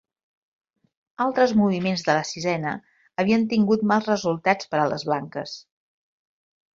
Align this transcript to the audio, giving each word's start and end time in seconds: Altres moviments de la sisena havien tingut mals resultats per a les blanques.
Altres 1.25 1.51
moviments 1.59 2.05
de 2.07 2.15
la 2.19 2.23
sisena 2.29 2.71
havien 3.23 3.45
tingut 3.51 3.83
mals 3.91 4.07
resultats 4.13 4.71
per 4.73 4.81
a 4.85 4.87
les 4.95 5.05
blanques. 5.11 5.55